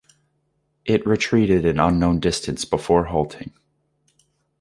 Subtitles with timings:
[0.83, 3.53] It retreated an unknown distance before halting.